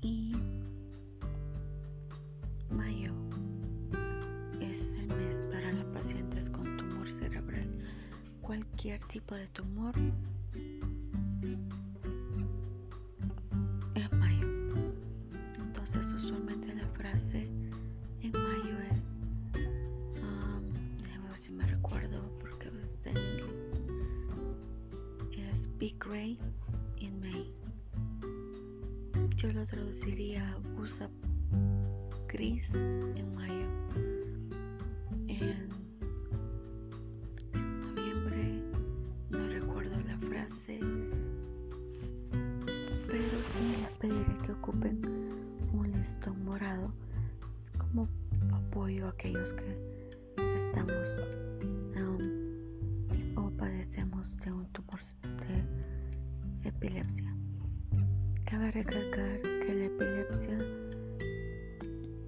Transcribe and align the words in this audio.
Y 0.00 0.32
mayo 2.70 3.12
es 4.60 4.94
el 4.94 5.06
mes 5.08 5.42
para 5.50 5.72
las 5.72 5.84
pacientes 5.86 6.50
con 6.50 6.76
tumor 6.76 7.10
cerebral. 7.10 7.68
Cualquier 8.40 9.02
tipo 9.04 9.34
de 9.34 9.46
tumor 9.48 9.94
es 13.94 14.12
mayo. 14.12 14.48
Entonces 15.58 16.12
usualmente 16.12 16.74
la 16.74 16.86
frase 16.88 17.48
en 18.22 18.32
mayo 18.32 18.78
es, 18.94 19.18
um, 19.54 20.98
déjame 20.98 21.28
ver 21.28 21.38
si 21.38 21.52
me 21.52 21.66
recuerdo 21.66 22.20
porque 22.40 22.70
está 22.82 23.10
en 23.10 23.18
inglés, 23.18 23.86
es 25.36 25.68
Be 25.78 25.94
Great 25.98 26.38
in 27.02 27.20
May. 27.20 27.52
Yo 29.36 29.52
lo 29.52 29.66
traduciría 29.66 30.56
usa 30.78 31.10
gris 32.28 32.74
en 32.74 33.34
mayo. 33.34 33.66
En 35.26 35.68
noviembre 37.82 38.62
no 39.30 39.48
recuerdo 39.48 39.98
la 40.06 40.16
frase, 40.18 40.78
pero 43.08 43.42
sí 43.42 43.76
les 43.80 43.90
pediré 43.98 44.34
que 44.44 44.52
ocupen 44.52 45.02
un 45.72 45.90
listón 45.90 46.44
morado 46.44 46.92
como 47.78 48.08
apoyo 48.52 49.06
a 49.06 49.10
aquellos 49.10 49.52
que 49.54 49.76
estamos 50.54 51.16
um, 51.96 53.44
o 53.44 53.50
padecemos 53.50 54.38
de 54.38 54.52
un 54.52 54.66
tumor 54.72 55.00
de 55.48 55.71
epilepsia. 56.82 57.32
Cabe 58.44 58.72
recalcar 58.72 59.40
que 59.40 59.72
la 59.72 59.84
epilepsia 59.84 60.58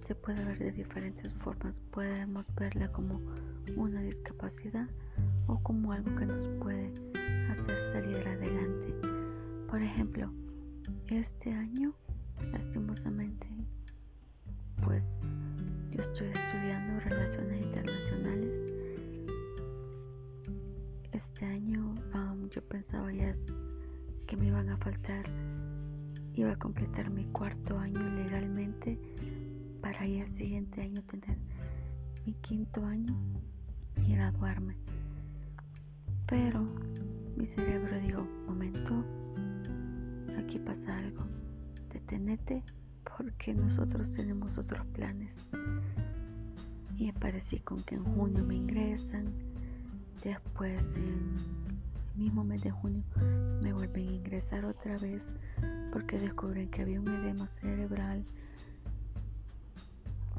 se 0.00 0.14
puede 0.14 0.44
ver 0.44 0.56
de 0.58 0.70
diferentes 0.70 1.34
formas. 1.34 1.80
Podemos 1.90 2.54
verla 2.54 2.86
como 2.92 3.20
una 3.76 4.00
discapacidad 4.02 4.88
o 5.48 5.60
como 5.64 5.90
algo 5.90 6.14
que 6.14 6.26
nos 6.26 6.46
puede 6.60 6.92
hacer 7.50 7.76
salir 7.76 8.18
adelante. 8.28 8.94
Por 9.68 9.82
ejemplo, 9.82 10.32
este 11.08 11.52
año, 11.52 11.92
lastimosamente, 12.52 13.48
pues 14.84 15.18
yo 15.90 16.00
estoy 16.00 16.28
estudiando 16.28 17.00
relaciones 17.00 17.62
internacionales. 17.62 18.64
Este 21.10 21.46
año 21.46 21.96
um, 22.14 22.48
yo 22.48 22.62
pensaba 22.62 23.12
ya 23.12 23.34
que 24.26 24.36
me 24.36 24.46
iban 24.46 24.68
a 24.70 24.76
faltar, 24.76 25.24
iba 26.34 26.50
a 26.50 26.56
completar 26.58 27.10
mi 27.10 27.26
cuarto 27.26 27.78
año 27.78 28.00
legalmente 28.10 28.98
para 29.80 30.04
ya 30.04 30.22
el 30.22 30.28
siguiente 30.28 30.82
año 30.82 31.02
tener 31.04 31.38
mi 32.24 32.34
quinto 32.34 32.84
año 32.84 33.16
y 33.96 34.14
graduarme. 34.14 34.76
Pero 36.26 36.66
mi 37.36 37.46
cerebro 37.46 38.00
dijo, 38.00 38.26
momento, 38.46 39.04
aquí 40.36 40.58
pasa 40.58 40.98
algo, 40.98 41.24
detenete 41.92 42.64
porque 43.16 43.54
nosotros 43.54 44.12
tenemos 44.12 44.58
otros 44.58 44.84
planes. 44.86 45.46
Y 46.96 47.10
aparecí 47.10 47.60
con 47.60 47.80
que 47.84 47.94
en 47.94 48.04
junio 48.04 48.42
me 48.42 48.56
ingresan, 48.56 49.32
después 50.24 50.96
en 50.96 51.65
mismo 52.16 52.44
mes 52.44 52.62
de 52.62 52.70
junio 52.70 53.02
me 53.60 53.72
vuelven 53.72 54.08
a 54.08 54.12
ingresar 54.12 54.64
otra 54.64 54.98
vez 54.98 55.34
porque 55.92 56.18
descubren 56.18 56.68
que 56.68 56.82
había 56.82 57.00
un 57.00 57.08
edema 57.08 57.46
cerebral 57.46 58.24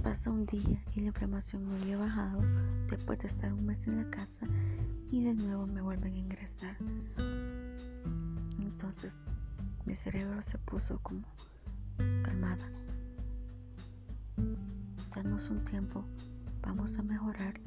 Pasa 0.04 0.32
un 0.32 0.46
día 0.46 0.82
y 0.96 1.02
la 1.02 1.08
inflamación 1.08 1.64
no 1.64 1.76
había 1.76 1.98
bajado 1.98 2.42
después 2.88 3.20
de 3.20 3.28
estar 3.28 3.52
un 3.52 3.66
mes 3.66 3.88
en 3.88 3.98
la 3.98 4.10
casa 4.10 4.46
y 5.12 5.24
de 5.24 5.34
nuevo 5.34 5.66
me 5.68 5.82
vuelven 5.82 6.14
a 6.14 6.18
ingresar. 6.18 6.78
Entonces 8.62 9.24
mi 9.86 9.94
cerebro 9.94 10.42
se 10.42 10.58
puso 10.60 11.00
como 11.00 11.24
calmada. 12.24 12.70
Danos 15.16 15.50
un 15.50 15.66
tiempo, 15.66 16.06
vamos 16.62 16.98
a 17.00 17.04
mejorar 17.04 17.60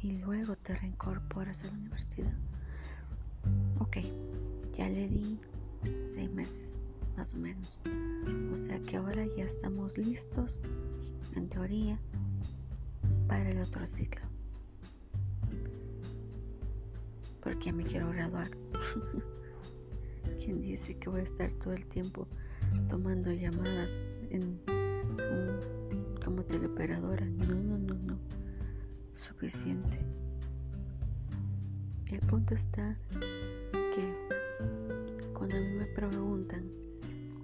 y 0.00 0.12
luego 0.12 0.56
te 0.56 0.76
reincorporas 0.76 1.64
a 1.64 1.66
la 1.66 1.72
universidad. 1.74 2.32
Ok, 3.82 3.96
ya 4.74 4.88
le 4.88 5.08
di 5.08 5.40
seis 6.06 6.30
meses, 6.30 6.84
más 7.16 7.34
o 7.34 7.38
menos. 7.38 7.80
O 8.52 8.54
sea 8.54 8.80
que 8.82 8.96
ahora 8.96 9.26
ya 9.36 9.42
estamos 9.42 9.98
listos 9.98 10.60
en 11.34 11.48
teoría, 11.48 11.98
para 13.26 13.50
el 13.50 13.58
otro 13.58 13.84
ciclo. 13.84 14.22
Porque 17.42 17.72
me 17.72 17.82
quiero 17.82 18.08
graduar. 18.10 18.52
¿Quién 20.38 20.60
dice 20.60 20.96
que 20.96 21.10
voy 21.10 21.20
a 21.20 21.24
estar 21.24 21.52
todo 21.54 21.74
el 21.74 21.84
tiempo 21.86 22.28
tomando 22.88 23.32
llamadas 23.32 24.14
en 24.30 24.60
como 26.24 26.44
teleoperadora? 26.44 27.26
No, 27.26 27.54
no, 27.56 27.78
no, 27.78 27.94
no. 27.94 28.18
Suficiente. 29.14 29.98
El 32.12 32.20
punto 32.26 32.52
está 32.52 32.94
preguntan, 35.94 36.70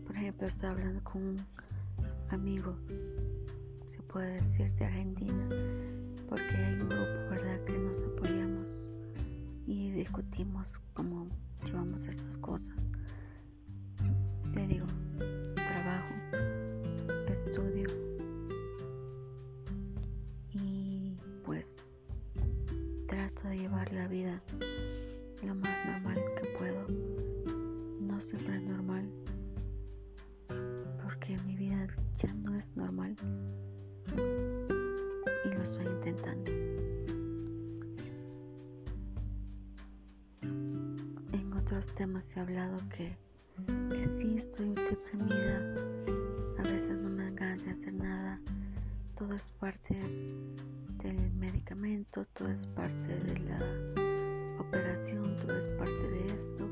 por 0.06 0.16
ejemplo, 0.16 0.46
estaba 0.46 0.72
hablando 0.72 1.02
con 1.04 1.22
un 1.22 1.46
amigo 2.30 2.76
se 3.88 4.02
puede 4.02 4.34
decir 4.34 4.70
de 4.74 4.84
Argentina, 4.84 5.48
porque 6.28 6.56
hay 6.56 6.74
un 6.74 6.90
grupo, 6.90 7.30
¿verdad?, 7.30 7.64
que 7.64 7.72
nos 7.78 8.02
apoyamos 8.02 8.90
y 9.66 9.92
discutimos 9.92 10.78
cómo 10.92 11.26
llevamos 11.64 12.06
estas 12.06 12.36
cosas. 12.36 12.90
Le 14.54 14.66
digo, 14.66 14.86
trabajo, 15.54 16.14
estudio 17.28 17.86
y 20.52 21.16
pues 21.44 21.96
trato 23.06 23.48
de 23.48 23.56
llevar 23.56 23.90
la 23.94 24.06
vida 24.06 24.42
lo 25.42 25.54
más 25.54 25.86
normal. 25.86 26.27
Es 28.28 28.62
normal, 28.62 29.10
porque 31.02 31.38
mi 31.46 31.56
vida 31.56 31.86
ya 32.12 32.34
no 32.34 32.54
es 32.54 32.76
normal 32.76 33.16
y 35.44 35.48
lo 35.48 35.62
estoy 35.62 35.86
intentando. 35.86 36.52
En 40.42 41.52
otros 41.54 41.94
temas 41.94 42.36
he 42.36 42.40
hablado 42.40 42.76
que, 42.90 43.16
que 43.94 44.04
sí 44.04 44.34
estoy 44.36 44.74
deprimida, 44.74 45.74
a 46.58 46.64
veces 46.64 46.98
no 46.98 47.08
me 47.08 47.24
dan 47.24 47.34
ganas 47.34 47.64
de 47.64 47.70
hacer 47.70 47.94
nada, 47.94 48.38
todo 49.16 49.32
es 49.32 49.50
parte 49.52 49.94
del 51.02 51.32
medicamento, 51.32 52.26
todo 52.34 52.50
es 52.50 52.66
parte 52.66 53.08
de 53.08 53.40
la 53.40 54.60
operación, 54.60 55.34
todo 55.36 55.56
es 55.56 55.66
parte 55.68 56.10
de 56.10 56.26
esto. 56.26 56.67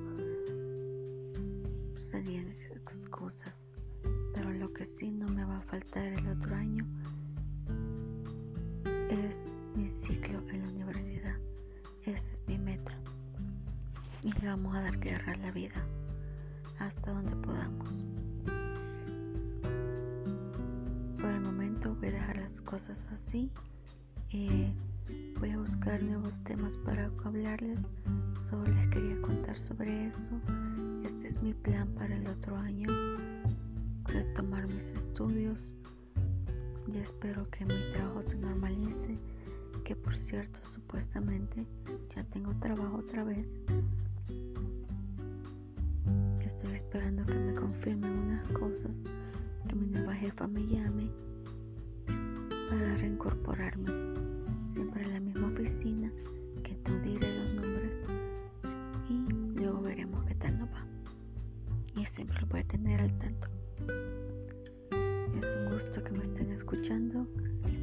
Serían 2.16 2.48
excusas, 2.70 3.70
pero 4.32 4.50
lo 4.50 4.72
que 4.72 4.86
sí 4.86 5.10
no 5.10 5.28
me 5.28 5.44
va 5.44 5.58
a 5.58 5.60
faltar 5.60 6.14
el 6.14 6.26
otro 6.28 6.56
año 6.56 6.86
es 9.10 9.58
mi 9.74 9.86
ciclo 9.86 10.38
en 10.48 10.62
la 10.62 10.68
universidad. 10.68 11.36
Esa 12.04 12.30
es 12.30 12.42
mi 12.48 12.56
meta. 12.56 12.98
Y 14.22 14.32
le 14.40 14.48
vamos 14.48 14.74
a 14.74 14.80
dar 14.80 14.98
guerra 14.98 15.30
a 15.34 15.36
la 15.36 15.50
vida 15.50 15.86
hasta 16.78 17.12
donde 17.12 17.36
podamos. 17.36 17.90
Por 21.20 21.30
el 21.30 21.40
momento 21.42 21.94
voy 21.96 22.08
a 22.08 22.12
dejar 22.12 22.38
las 22.38 22.62
cosas 22.62 23.10
así. 23.12 23.50
Eh, 24.30 24.72
voy 25.38 25.50
a 25.50 25.58
buscar 25.58 26.02
nuevos 26.02 26.42
temas 26.42 26.76
para 26.78 27.10
hablarles. 27.24 27.90
Solo 28.36 28.66
les 28.66 28.86
quería 28.88 29.20
contar 29.22 29.56
sobre 29.56 30.06
eso. 30.06 30.32
Este 31.04 31.28
es 31.28 31.42
mi 31.42 31.54
plan 31.54 31.88
para 31.94 32.16
el 32.16 32.26
otro 32.28 32.56
año. 32.56 32.88
retomar 34.04 34.66
mis 34.66 34.90
estudios. 34.90 35.74
Y 36.86 36.98
espero 36.98 37.48
que 37.50 37.64
mi 37.64 37.76
trabajo 37.90 38.22
se 38.22 38.38
normalice. 38.38 39.18
Que 39.84 39.94
por 39.94 40.14
cierto, 40.16 40.60
supuestamente 40.62 41.66
ya 42.14 42.24
tengo 42.24 42.54
trabajo 42.58 42.98
otra 42.98 43.24
vez. 43.24 43.62
Estoy 46.40 46.72
esperando 46.72 47.26
que 47.26 47.38
me 47.38 47.54
confirmen 47.54 48.10
unas 48.10 48.42
cosas, 48.52 49.10
que 49.68 49.74
mi 49.76 49.88
nueva 49.88 50.14
jefa 50.14 50.46
me 50.46 50.64
llame 50.64 51.10
para 52.70 52.96
reincorporarme. 52.96 54.25
Siempre 54.66 55.04
en 55.04 55.12
la 55.12 55.20
misma 55.20 55.46
oficina, 55.48 56.12
que 56.62 56.76
no 56.88 56.98
diré 56.98 57.34
los 57.36 57.54
nombres. 57.54 58.04
Y 59.08 59.32
luego 59.58 59.80
veremos 59.82 60.24
qué 60.26 60.34
tal 60.34 60.58
nos 60.58 60.68
va. 60.68 60.86
Y 61.96 62.04
siempre 62.04 62.40
lo 62.40 62.46
voy 62.48 62.60
a 62.60 62.66
tener 62.66 63.00
al 63.00 63.16
tanto. 63.18 63.48
Es 65.38 65.56
un 65.56 65.70
gusto 65.70 66.02
que 66.02 66.12
me 66.12 66.22
estén 66.22 66.50
escuchando 66.50 67.26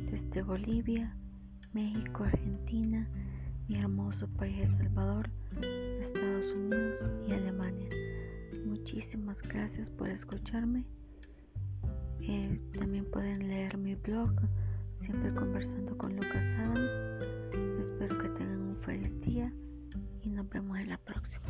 desde 0.09 0.41
Bolivia, 0.41 1.15
México, 1.71 2.23
Argentina, 2.23 3.09
mi 3.67 3.77
hermoso 3.77 4.27
país 4.27 4.59
El 4.61 4.69
Salvador, 4.69 5.29
Estados 5.97 6.51
Unidos 6.51 7.07
y 7.27 7.33
Alemania. 7.33 7.89
Muchísimas 8.65 9.41
gracias 9.41 9.89
por 9.89 10.09
escucharme. 10.09 10.85
Eh, 12.19 12.55
también 12.77 13.09
pueden 13.09 13.47
leer 13.47 13.77
mi 13.77 13.95
blog, 13.95 14.33
siempre 14.93 15.33
conversando 15.33 15.97
con 15.97 16.15
Lucas 16.15 16.53
Adams. 16.57 17.05
Espero 17.79 18.17
que 18.17 18.29
tengan 18.29 18.61
un 18.61 18.77
feliz 18.77 19.19
día 19.19 19.53
y 20.21 20.29
nos 20.29 20.47
vemos 20.49 20.77
en 20.79 20.89
la 20.89 20.97
próxima. 20.97 21.45